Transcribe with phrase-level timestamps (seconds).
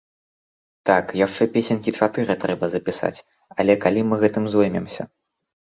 [0.89, 3.23] Так, яшчэ песенькі чатыры трэба запісаць,
[3.59, 5.03] але калі мы гэтым зоймемся!?